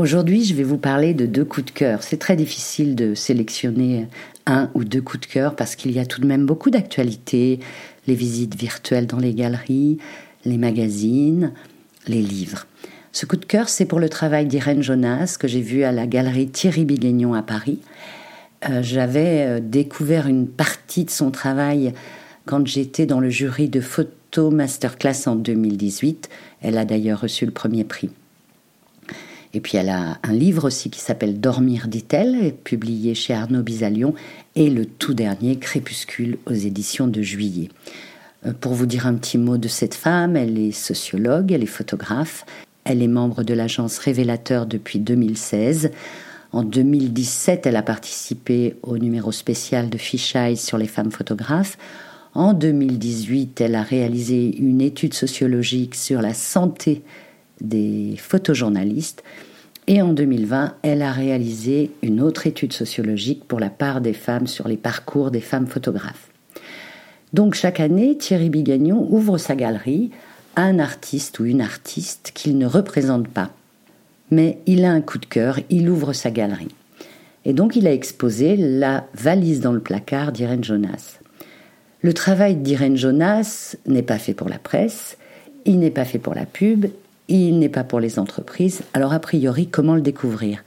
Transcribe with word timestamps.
Aujourd'hui, 0.00 0.46
je 0.46 0.54
vais 0.54 0.62
vous 0.62 0.78
parler 0.78 1.12
de 1.12 1.26
deux 1.26 1.44
coups 1.44 1.66
de 1.66 1.72
cœur. 1.72 2.02
C'est 2.02 2.16
très 2.16 2.34
difficile 2.34 2.96
de 2.96 3.14
sélectionner 3.14 4.08
un 4.46 4.70
ou 4.72 4.82
deux 4.82 5.02
coups 5.02 5.28
de 5.28 5.30
cœur 5.30 5.54
parce 5.54 5.76
qu'il 5.76 5.92
y 5.92 5.98
a 5.98 6.06
tout 6.06 6.22
de 6.22 6.26
même 6.26 6.46
beaucoup 6.46 6.70
d'actualités, 6.70 7.60
les 8.06 8.14
visites 8.14 8.56
virtuelles 8.56 9.06
dans 9.06 9.18
les 9.18 9.34
galeries, 9.34 9.98
les 10.46 10.56
magazines, 10.56 11.52
les 12.06 12.22
livres. 12.22 12.66
Ce 13.12 13.26
coup 13.26 13.36
de 13.36 13.44
cœur, 13.44 13.68
c'est 13.68 13.84
pour 13.84 14.00
le 14.00 14.08
travail 14.08 14.46
d'Irène 14.46 14.82
Jonas 14.82 15.36
que 15.38 15.46
j'ai 15.46 15.60
vu 15.60 15.84
à 15.84 15.92
la 15.92 16.06
galerie 16.06 16.48
Thierry 16.48 16.86
Biguignon 16.86 17.34
à 17.34 17.42
Paris. 17.42 17.80
Euh, 18.70 18.82
j'avais 18.82 19.44
euh, 19.46 19.60
découvert 19.60 20.28
une 20.28 20.48
partie 20.48 21.04
de 21.04 21.10
son 21.10 21.30
travail 21.30 21.92
quand 22.46 22.66
j'étais 22.66 23.04
dans 23.04 23.20
le 23.20 23.28
jury 23.28 23.68
de 23.68 23.82
Photo 23.82 24.50
Masterclass 24.50 25.26
en 25.26 25.36
2018. 25.36 26.30
Elle 26.62 26.78
a 26.78 26.86
d'ailleurs 26.86 27.20
reçu 27.20 27.44
le 27.44 27.52
premier 27.52 27.84
prix. 27.84 28.08
Et 29.52 29.60
puis 29.60 29.76
elle 29.76 29.88
a 29.88 30.18
un 30.22 30.32
livre 30.32 30.64
aussi 30.64 30.90
qui 30.90 31.00
s'appelle 31.00 31.40
Dormir, 31.40 31.88
dit-elle, 31.88 32.54
publié 32.54 33.14
chez 33.14 33.34
Arnaud 33.34 33.62
Bisalion, 33.62 34.14
et 34.54 34.70
le 34.70 34.86
tout 34.86 35.14
dernier 35.14 35.58
Crépuscule 35.58 36.38
aux 36.46 36.54
éditions 36.54 37.08
de 37.08 37.22
juillet. 37.22 37.68
Euh, 38.46 38.52
pour 38.52 38.72
vous 38.74 38.86
dire 38.86 39.06
un 39.06 39.14
petit 39.14 39.38
mot 39.38 39.58
de 39.58 39.68
cette 39.68 39.94
femme, 39.94 40.36
elle 40.36 40.58
est 40.58 40.72
sociologue, 40.72 41.52
elle 41.52 41.62
est 41.62 41.66
photographe, 41.66 42.46
elle 42.84 43.02
est 43.02 43.08
membre 43.08 43.42
de 43.42 43.54
l'agence 43.54 43.98
Révélateur 43.98 44.66
depuis 44.66 44.98
2016. 44.98 45.90
En 46.52 46.62
2017, 46.62 47.66
elle 47.66 47.76
a 47.76 47.82
participé 47.82 48.76
au 48.82 48.98
numéro 48.98 49.30
spécial 49.32 49.90
de 49.90 49.98
Fisheye 49.98 50.56
sur 50.56 50.78
les 50.78 50.86
femmes 50.86 51.12
photographes. 51.12 51.76
En 52.34 52.52
2018, 52.52 53.60
elle 53.60 53.74
a 53.74 53.82
réalisé 53.82 54.56
une 54.56 54.80
étude 54.80 55.14
sociologique 55.14 55.94
sur 55.94 56.22
la 56.22 56.34
santé 56.34 57.02
des 57.60 58.14
photojournalistes. 58.18 59.22
Et 59.86 60.02
en 60.02 60.12
2020, 60.12 60.74
elle 60.82 61.02
a 61.02 61.12
réalisé 61.12 61.90
une 62.02 62.20
autre 62.20 62.46
étude 62.46 62.72
sociologique 62.72 63.44
pour 63.46 63.60
la 63.60 63.70
part 63.70 64.00
des 64.00 64.12
femmes 64.12 64.46
sur 64.46 64.68
les 64.68 64.76
parcours 64.76 65.30
des 65.30 65.40
femmes 65.40 65.66
photographes. 65.66 66.28
Donc 67.32 67.54
chaque 67.54 67.80
année, 67.80 68.16
Thierry 68.16 68.50
Bigagnon 68.50 69.06
ouvre 69.10 69.38
sa 69.38 69.54
galerie 69.54 70.10
à 70.56 70.62
un 70.62 70.78
artiste 70.78 71.38
ou 71.38 71.44
une 71.44 71.60
artiste 71.60 72.32
qu'il 72.34 72.58
ne 72.58 72.66
représente 72.66 73.28
pas. 73.28 73.50
Mais 74.30 74.58
il 74.66 74.84
a 74.84 74.92
un 74.92 75.00
coup 75.00 75.18
de 75.18 75.26
cœur, 75.26 75.58
il 75.70 75.88
ouvre 75.88 76.12
sa 76.12 76.30
galerie. 76.30 76.74
Et 77.44 77.52
donc 77.52 77.76
il 77.76 77.86
a 77.86 77.92
exposé 77.92 78.56
la 78.56 79.06
valise 79.14 79.60
dans 79.60 79.72
le 79.72 79.80
placard 79.80 80.32
d'Irène 80.32 80.64
Jonas. 80.64 81.18
Le 82.02 82.14
travail 82.14 82.56
d'Irène 82.56 82.96
Jonas 82.96 83.76
n'est 83.86 84.02
pas 84.02 84.18
fait 84.18 84.34
pour 84.34 84.48
la 84.48 84.58
presse, 84.58 85.16
il 85.64 85.78
n'est 85.78 85.90
pas 85.90 86.04
fait 86.04 86.18
pour 86.18 86.34
la 86.34 86.46
pub, 86.46 86.86
il 87.36 87.58
n'est 87.58 87.68
pas 87.68 87.84
pour 87.84 88.00
les 88.00 88.18
entreprises. 88.18 88.82
Alors 88.92 89.12
a 89.12 89.20
priori, 89.20 89.66
comment 89.68 89.94
le 89.94 90.00
découvrir? 90.00 90.64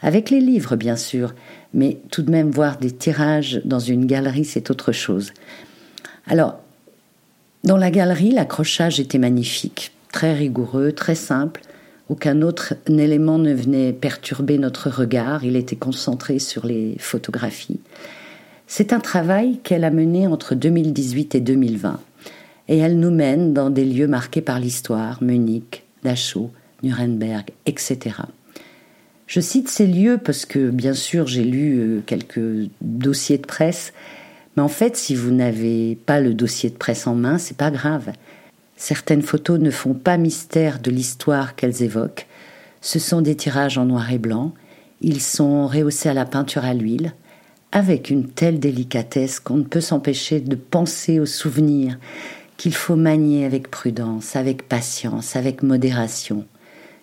Avec 0.00 0.30
les 0.30 0.40
livres, 0.40 0.76
bien 0.76 0.96
sûr, 0.96 1.34
mais 1.72 1.98
tout 2.10 2.22
de 2.22 2.30
même 2.30 2.50
voir 2.50 2.78
des 2.78 2.90
tirages 2.90 3.60
dans 3.64 3.78
une 3.78 4.06
galerie, 4.06 4.44
c'est 4.44 4.70
autre 4.70 4.92
chose. 4.92 5.32
Alors, 6.26 6.58
dans 7.64 7.76
la 7.76 7.90
galerie, 7.90 8.30
l'accrochage 8.30 9.00
était 9.00 9.18
magnifique, 9.18 9.92
très 10.12 10.34
rigoureux, 10.34 10.92
très 10.92 11.14
simple. 11.14 11.62
Aucun 12.08 12.42
autre 12.42 12.74
élément 12.86 13.38
ne 13.38 13.52
venait 13.52 13.92
perturber 13.92 14.58
notre 14.58 14.90
regard, 14.90 15.44
il 15.44 15.56
était 15.56 15.76
concentré 15.76 16.38
sur 16.38 16.66
les 16.66 16.96
photographies. 16.98 17.80
C'est 18.68 18.92
un 18.92 19.00
travail 19.00 19.58
qu'elle 19.62 19.84
a 19.84 19.90
mené 19.90 20.26
entre 20.26 20.54
2018 20.54 21.34
et 21.34 21.40
2020, 21.40 22.00
et 22.68 22.78
elle 22.78 22.98
nous 22.98 23.10
mène 23.10 23.52
dans 23.52 23.70
des 23.70 23.84
lieux 23.84 24.08
marqués 24.08 24.40
par 24.40 24.60
l'histoire, 24.60 25.22
Munich, 25.22 25.85
Dachau, 26.02 26.50
Nuremberg, 26.82 27.50
etc. 27.66 28.16
Je 29.26 29.40
cite 29.40 29.68
ces 29.68 29.86
lieux 29.86 30.18
parce 30.22 30.46
que, 30.46 30.70
bien 30.70 30.94
sûr, 30.94 31.26
j'ai 31.26 31.44
lu 31.44 31.78
euh, 31.78 32.00
quelques 32.06 32.70
dossiers 32.80 33.38
de 33.38 33.46
presse, 33.46 33.92
mais 34.56 34.62
en 34.62 34.68
fait, 34.68 34.96
si 34.96 35.14
vous 35.14 35.32
n'avez 35.32 35.96
pas 36.06 36.20
le 36.20 36.32
dossier 36.32 36.70
de 36.70 36.76
presse 36.76 37.06
en 37.06 37.14
main, 37.14 37.38
c'est 37.38 37.56
pas 37.56 37.70
grave. 37.70 38.12
Certaines 38.76 39.22
photos 39.22 39.58
ne 39.58 39.70
font 39.70 39.94
pas 39.94 40.16
mystère 40.16 40.80
de 40.80 40.90
l'histoire 40.90 41.56
qu'elles 41.56 41.82
évoquent. 41.82 42.26
Ce 42.80 42.98
sont 42.98 43.20
des 43.20 43.34
tirages 43.34 43.78
en 43.78 43.86
noir 43.86 44.12
et 44.12 44.18
blanc. 44.18 44.52
Ils 45.00 45.20
sont 45.20 45.66
rehaussés 45.66 46.08
à 46.08 46.14
la 46.14 46.24
peinture 46.24 46.64
à 46.64 46.72
l'huile, 46.72 47.14
avec 47.72 48.10
une 48.10 48.28
telle 48.28 48.60
délicatesse 48.60 49.40
qu'on 49.40 49.56
ne 49.56 49.64
peut 49.64 49.80
s'empêcher 49.80 50.40
de 50.40 50.56
penser 50.56 51.20
aux 51.20 51.26
souvenirs, 51.26 51.98
qu'il 52.56 52.74
faut 52.74 52.96
manier 52.96 53.44
avec 53.44 53.70
prudence, 53.70 54.36
avec 54.36 54.68
patience, 54.68 55.36
avec 55.36 55.62
modération. 55.62 56.46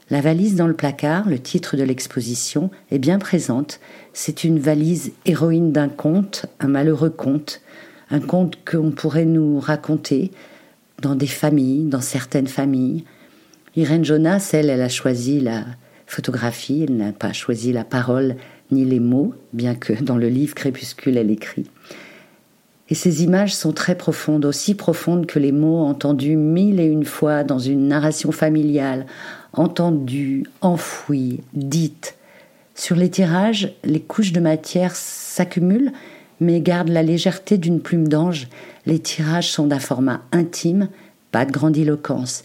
La 0.09 0.21
valise 0.21 0.55
dans 0.55 0.67
le 0.67 0.75
placard, 0.75 1.29
le 1.29 1.39
titre 1.39 1.77
de 1.77 1.83
l'exposition, 1.83 2.69
est 2.91 2.99
bien 2.99 3.19
présente. 3.19 3.79
C'est 4.13 4.43
une 4.43 4.59
valise 4.59 5.11
héroïne 5.25 5.71
d'un 5.71 5.89
conte, 5.89 6.45
un 6.59 6.67
malheureux 6.67 7.09
conte, 7.09 7.61
un 8.09 8.19
conte 8.19 8.57
qu'on 8.69 8.91
pourrait 8.91 9.25
nous 9.25 9.59
raconter 9.59 10.31
dans 11.01 11.15
des 11.15 11.27
familles, 11.27 11.85
dans 11.85 12.01
certaines 12.01 12.47
familles. 12.47 13.05
Irène 13.75 14.05
Jonas, 14.05 14.51
elle, 14.53 14.69
elle 14.69 14.81
a 14.81 14.89
choisi 14.89 15.39
la 15.39 15.65
photographie, 16.05 16.85
elle 16.87 16.97
n'a 16.97 17.11
pas 17.11 17.33
choisi 17.33 17.73
la 17.73 17.83
parole 17.83 18.35
ni 18.71 18.85
les 18.85 18.99
mots, 18.99 19.33
bien 19.51 19.73
que 19.73 19.93
dans 19.93 20.17
le 20.17 20.29
livre 20.29 20.53
Crépuscule, 20.53 21.17
elle 21.17 21.31
écrit. 21.31 21.69
Et 22.89 22.95
ces 22.95 23.23
images 23.23 23.55
sont 23.55 23.71
très 23.71 23.95
profondes, 23.95 24.45
aussi 24.45 24.75
profondes 24.75 25.25
que 25.25 25.39
les 25.39 25.51
mots 25.51 25.79
entendus 25.79 26.35
mille 26.35 26.79
et 26.79 26.85
une 26.85 27.05
fois 27.05 27.43
dans 27.43 27.59
une 27.59 27.87
narration 27.87 28.31
familiale, 28.31 29.05
entendus, 29.53 30.43
enfouis, 30.61 31.39
dites. 31.53 32.15
Sur 32.75 32.95
les 32.95 33.09
tirages, 33.09 33.73
les 33.83 34.01
couches 34.01 34.33
de 34.33 34.39
matière 34.39 34.95
s'accumulent, 34.95 35.91
mais 36.39 36.59
gardent 36.59 36.89
la 36.89 37.03
légèreté 37.03 37.57
d'une 37.57 37.79
plume 37.79 38.07
d'ange. 38.07 38.47
Les 38.85 38.99
tirages 38.99 39.51
sont 39.51 39.67
d'un 39.67 39.79
format 39.79 40.21
intime, 40.31 40.89
pas 41.31 41.45
de 41.45 41.51
grandiloquence. 41.51 42.43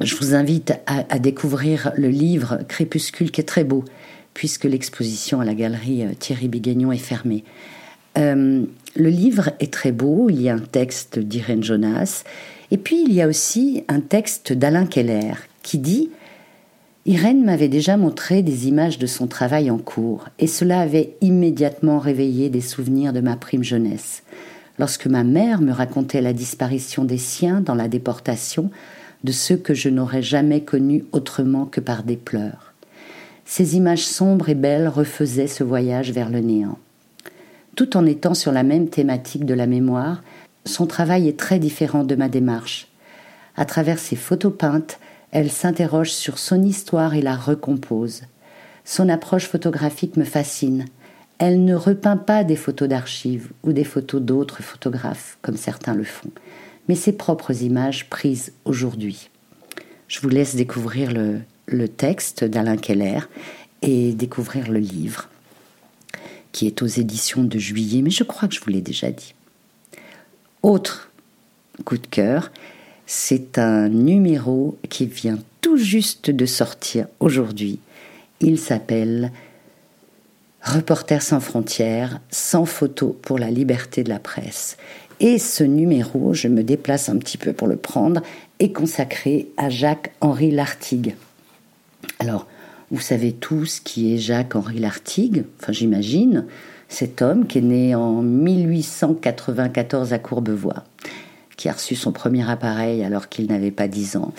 Je 0.00 0.16
vous 0.16 0.34
invite 0.34 0.74
à, 0.86 1.18
découvrir 1.18 1.92
le 1.96 2.08
livre 2.08 2.58
Crépuscule 2.66 3.30
qui 3.30 3.40
est 3.40 3.44
très 3.44 3.64
beau, 3.64 3.84
puisque 4.34 4.64
l'exposition 4.64 5.40
à 5.40 5.44
la 5.44 5.54
galerie 5.54 6.04
euh, 6.04 6.14
Thierry 6.18 6.48
Bigagnon 6.48 6.90
est 6.90 6.98
fermée. 6.98 7.44
Euh, 8.18 8.64
le 8.94 9.08
livre 9.08 9.50
est 9.60 9.72
très 9.72 9.92
beau, 9.92 10.28
il 10.28 10.42
y 10.42 10.48
a 10.48 10.54
un 10.54 10.58
texte 10.58 11.18
d'Irène 11.18 11.64
Jonas, 11.64 12.24
et 12.70 12.76
puis 12.76 13.02
il 13.06 13.12
y 13.12 13.22
a 13.22 13.28
aussi 13.28 13.84
un 13.88 14.00
texte 14.00 14.52
d'Alain 14.52 14.86
Keller 14.86 15.34
qui 15.62 15.78
dit 15.78 16.10
Irène 17.04 17.44
m'avait 17.44 17.68
déjà 17.68 17.96
montré 17.96 18.42
des 18.42 18.68
images 18.68 18.98
de 18.98 19.06
son 19.06 19.26
travail 19.26 19.70
en 19.70 19.78
cours, 19.78 20.28
et 20.38 20.46
cela 20.46 20.80
avait 20.80 21.16
immédiatement 21.20 21.98
réveillé 21.98 22.48
des 22.48 22.60
souvenirs 22.60 23.12
de 23.12 23.20
ma 23.20 23.36
prime 23.36 23.64
jeunesse. 23.64 24.22
Lorsque 24.78 25.06
ma 25.06 25.24
mère 25.24 25.60
me 25.60 25.72
racontait 25.72 26.20
la 26.20 26.32
disparition 26.32 27.04
des 27.04 27.18
siens 27.18 27.60
dans 27.60 27.74
la 27.74 27.88
déportation, 27.88 28.70
de 29.24 29.32
ceux 29.32 29.56
que 29.56 29.74
je 29.74 29.88
n'aurais 29.88 30.22
jamais 30.22 30.62
connus 30.62 31.04
autrement 31.12 31.66
que 31.66 31.80
par 31.80 32.02
des 32.02 32.16
pleurs. 32.16 32.72
Ces 33.44 33.76
images 33.76 34.06
sombres 34.06 34.48
et 34.48 34.54
belles 34.54 34.88
refaisaient 34.88 35.46
ce 35.46 35.64
voyage 35.64 36.12
vers 36.12 36.30
le 36.30 36.40
néant. 36.40 36.78
Tout 37.74 37.96
en 37.96 38.04
étant 38.04 38.34
sur 38.34 38.52
la 38.52 38.62
même 38.62 38.88
thématique 38.88 39.46
de 39.46 39.54
la 39.54 39.66
mémoire, 39.66 40.22
son 40.66 40.86
travail 40.86 41.28
est 41.28 41.38
très 41.38 41.58
différent 41.58 42.04
de 42.04 42.14
ma 42.14 42.28
démarche. 42.28 42.88
À 43.56 43.64
travers 43.64 43.98
ses 43.98 44.16
photos 44.16 44.52
peintes, 44.56 44.98
elle 45.30 45.50
s'interroge 45.50 46.12
sur 46.12 46.38
son 46.38 46.62
histoire 46.62 47.14
et 47.14 47.22
la 47.22 47.34
recompose. 47.34 48.22
Son 48.84 49.08
approche 49.08 49.46
photographique 49.46 50.16
me 50.16 50.24
fascine. 50.24 50.84
Elle 51.38 51.64
ne 51.64 51.74
repeint 51.74 52.18
pas 52.18 52.44
des 52.44 52.56
photos 52.56 52.88
d'archives 52.88 53.50
ou 53.62 53.72
des 53.72 53.84
photos 53.84 54.20
d'autres 54.20 54.62
photographes, 54.62 55.38
comme 55.40 55.56
certains 55.56 55.94
le 55.94 56.04
font, 56.04 56.30
mais 56.88 56.94
ses 56.94 57.12
propres 57.12 57.62
images 57.62 58.10
prises 58.10 58.52
aujourd'hui. 58.66 59.30
Je 60.08 60.20
vous 60.20 60.28
laisse 60.28 60.54
découvrir 60.54 61.10
le, 61.10 61.40
le 61.66 61.88
texte 61.88 62.44
d'Alain 62.44 62.76
Keller 62.76 63.20
et 63.80 64.12
découvrir 64.12 64.70
le 64.70 64.78
livre 64.78 65.28
qui 66.52 66.66
est 66.66 66.82
aux 66.82 66.86
éditions 66.86 67.44
de 67.44 67.58
juillet, 67.58 68.02
mais 68.02 68.10
je 68.10 68.24
crois 68.24 68.48
que 68.48 68.54
je 68.54 68.60
vous 68.60 68.70
l'ai 68.70 68.80
déjà 68.80 69.10
dit. 69.10 69.34
Autre 70.62 71.10
coup 71.84 71.98
de 71.98 72.06
cœur, 72.06 72.52
c'est 73.06 73.58
un 73.58 73.88
numéro 73.88 74.78
qui 74.88 75.06
vient 75.06 75.38
tout 75.60 75.76
juste 75.76 76.30
de 76.30 76.46
sortir 76.46 77.06
aujourd'hui. 77.20 77.80
Il 78.40 78.58
s'appelle 78.58 79.32
Reporters 80.62 81.22
sans 81.22 81.40
frontières, 81.40 82.20
sans 82.30 82.64
photos 82.64 83.14
pour 83.20 83.38
la 83.38 83.50
liberté 83.50 84.04
de 84.04 84.08
la 84.08 84.20
presse. 84.20 84.76
Et 85.18 85.38
ce 85.38 85.64
numéro, 85.64 86.34
je 86.34 86.48
me 86.48 86.62
déplace 86.62 87.08
un 87.08 87.16
petit 87.16 87.38
peu 87.38 87.52
pour 87.52 87.66
le 87.66 87.76
prendre, 87.76 88.22
est 88.58 88.72
consacré 88.72 89.48
à 89.56 89.70
Jacques-Henri 89.70 90.50
Lartigue. 90.50 91.16
Alors, 92.18 92.46
vous 92.92 93.00
savez 93.00 93.32
tous 93.32 93.80
qui 93.80 94.14
est 94.14 94.18
Jacques-Henri 94.18 94.78
Lartigue, 94.78 95.46
enfin 95.58 95.72
j'imagine, 95.72 96.44
cet 96.88 97.22
homme 97.22 97.46
qui 97.46 97.58
est 97.58 97.62
né 97.62 97.94
en 97.94 98.20
1894 98.20 100.12
à 100.12 100.18
Courbevoie, 100.18 100.84
qui 101.56 101.70
a 101.70 101.72
reçu 101.72 101.96
son 101.96 102.12
premier 102.12 102.48
appareil 102.48 103.02
alors 103.02 103.30
qu'il 103.30 103.46
n'avait 103.46 103.70
pas 103.70 103.88
10 103.88 104.16
ans. 104.16 104.34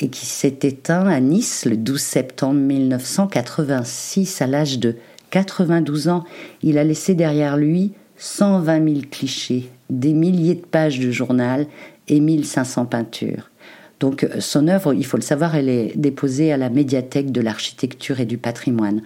et 0.00 0.10
qui 0.10 0.26
s'est 0.26 0.60
éteint 0.62 1.08
à 1.08 1.18
Nice 1.18 1.64
le 1.64 1.76
12 1.76 2.00
septembre 2.00 2.60
1986 2.60 4.42
à 4.42 4.46
l'âge 4.46 4.78
de 4.78 4.94
92 5.30 6.06
ans. 6.06 6.22
Il 6.62 6.78
a 6.78 6.84
laissé 6.84 7.14
derrière 7.16 7.56
lui 7.56 7.94
120 8.16 8.88
000 8.88 9.00
clichés, 9.10 9.68
des 9.90 10.12
milliers 10.12 10.54
de 10.54 10.64
pages 10.64 11.00
de 11.00 11.10
journal 11.10 11.66
et 12.06 12.20
1500 12.20 12.86
peintures. 12.86 13.50
Donc 14.00 14.24
euh, 14.24 14.40
son 14.40 14.68
œuvre, 14.68 14.94
il 14.94 15.04
faut 15.04 15.16
le 15.16 15.22
savoir, 15.22 15.54
elle 15.54 15.68
est 15.68 15.92
déposée 15.96 16.52
à 16.52 16.56
la 16.56 16.70
médiathèque 16.70 17.32
de 17.32 17.40
l'architecture 17.40 18.20
et 18.20 18.26
du 18.26 18.38
patrimoine. 18.38 19.02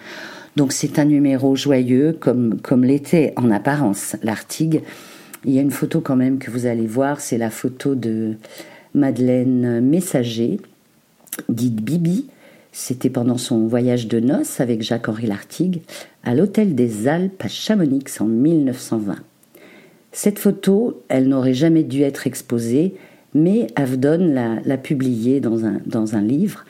Donc 0.56 0.72
c'est 0.72 0.98
un 0.98 1.04
numéro 1.04 1.56
joyeux 1.56 2.16
comme, 2.18 2.60
comme 2.60 2.84
l'était 2.84 3.32
en 3.36 3.50
apparence 3.50 4.16
l'Artigue. 4.22 4.82
Il 5.44 5.52
y 5.52 5.58
a 5.58 5.62
une 5.62 5.70
photo 5.70 6.00
quand 6.00 6.16
même 6.16 6.38
que 6.38 6.50
vous 6.50 6.66
allez 6.66 6.86
voir, 6.86 7.20
c'est 7.20 7.38
la 7.38 7.50
photo 7.50 7.94
de 7.94 8.36
Madeleine 8.94 9.80
Messager, 9.80 10.60
dite 11.48 11.82
Bibi. 11.82 12.26
C'était 12.74 13.10
pendant 13.10 13.38
son 13.38 13.66
voyage 13.66 14.08
de 14.08 14.18
noces 14.20 14.60
avec 14.60 14.82
Jacques-Henri 14.82 15.26
Lartigue 15.26 15.82
à 16.24 16.34
l'hôtel 16.34 16.74
des 16.74 17.06
Alpes 17.08 17.42
à 17.44 17.48
Chamonix 17.48 18.04
en 18.20 18.24
1920. 18.24 19.16
Cette 20.12 20.38
photo, 20.38 21.02
elle 21.08 21.28
n'aurait 21.28 21.54
jamais 21.54 21.82
dû 21.82 22.02
être 22.02 22.26
exposée, 22.26 22.94
mais 23.34 23.66
Avdon 23.76 24.60
l'a 24.64 24.78
publiée 24.78 25.40
dans 25.40 25.64
un, 25.64 25.80
dans 25.86 26.16
un 26.16 26.22
livre. 26.22 26.64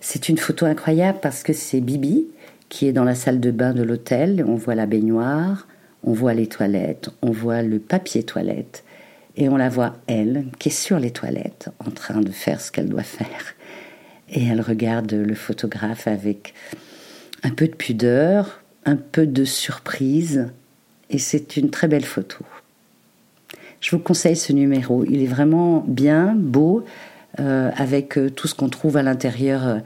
C'est 0.00 0.28
une 0.28 0.38
photo 0.38 0.66
incroyable 0.66 1.18
parce 1.20 1.42
que 1.42 1.52
c'est 1.52 1.80
Bibi 1.80 2.26
qui 2.68 2.86
est 2.86 2.92
dans 2.92 3.04
la 3.04 3.14
salle 3.14 3.40
de 3.40 3.50
bain 3.50 3.74
de 3.74 3.82
l'hôtel. 3.82 4.44
On 4.46 4.54
voit 4.54 4.74
la 4.74 4.86
baignoire, 4.86 5.66
on 6.02 6.12
voit 6.12 6.34
les 6.34 6.46
toilettes, 6.46 7.10
on 7.20 7.30
voit 7.30 7.62
le 7.62 7.78
papier 7.78 8.22
toilette, 8.22 8.84
et 9.36 9.48
on 9.48 9.56
la 9.56 9.68
voit, 9.68 9.96
elle, 10.06 10.46
qui 10.58 10.68
est 10.68 10.72
sur 10.72 10.98
les 10.98 11.10
toilettes, 11.10 11.68
en 11.84 11.90
train 11.90 12.20
de 12.20 12.30
faire 12.30 12.60
ce 12.60 12.72
qu'elle 12.72 12.88
doit 12.88 13.02
faire. 13.02 13.54
Et 14.30 14.44
elle 14.46 14.60
regarde 14.60 15.12
le 15.12 15.34
photographe 15.34 16.06
avec 16.06 16.54
un 17.42 17.50
peu 17.50 17.66
de 17.66 17.74
pudeur, 17.74 18.62
un 18.84 18.96
peu 18.96 19.26
de 19.26 19.44
surprise, 19.44 20.48
et 21.10 21.18
c'est 21.18 21.56
une 21.56 21.70
très 21.70 21.88
belle 21.88 22.04
photo. 22.04 22.44
Je 23.80 23.90
vous 23.92 23.98
conseille 23.98 24.36
ce 24.36 24.52
numéro, 24.52 25.04
il 25.08 25.22
est 25.22 25.26
vraiment 25.26 25.84
bien, 25.86 26.34
beau, 26.36 26.84
euh, 27.38 27.70
avec 27.76 28.18
euh, 28.18 28.28
tout 28.28 28.48
ce 28.48 28.54
qu'on 28.54 28.68
trouve 28.68 28.96
à 28.96 29.02
l'intérieur 29.02 29.66
euh, 29.66 29.78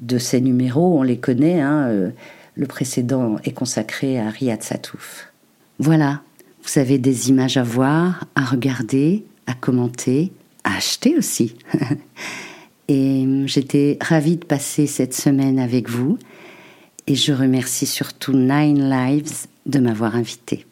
de 0.00 0.18
ces 0.18 0.40
numéros, 0.40 0.98
on 0.98 1.02
les 1.02 1.18
connaît, 1.18 1.60
hein, 1.60 2.12
le 2.54 2.66
précédent 2.66 3.36
est 3.44 3.52
consacré 3.52 4.18
à 4.18 4.30
Riyad 4.30 4.62
Satouf. 4.62 5.32
Voilà, 5.78 6.22
vous 6.62 6.78
avez 6.78 6.98
des 6.98 7.28
images 7.28 7.56
à 7.56 7.62
voir, 7.62 8.24
à 8.36 8.44
regarder, 8.44 9.24
à 9.46 9.54
commenter, 9.54 10.32
à 10.64 10.76
acheter 10.76 11.16
aussi. 11.18 11.56
et 12.88 13.26
j'étais 13.46 13.98
ravie 14.00 14.36
de 14.36 14.44
passer 14.44 14.86
cette 14.86 15.14
semaine 15.14 15.58
avec 15.58 15.90
vous. 15.90 16.18
Et 17.06 17.16
je 17.16 17.32
remercie 17.32 17.86
surtout 17.86 18.32
Nine 18.32 18.88
Lives 18.88 19.46
de 19.66 19.78
m'avoir 19.78 20.16
invité. 20.16 20.64